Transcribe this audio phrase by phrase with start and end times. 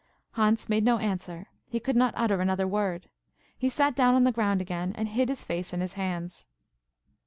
[0.31, 1.45] Hans made no answer.
[1.69, 3.07] He could not utter another word.
[3.55, 6.47] He sat down on the ground again and hid his face in his hands.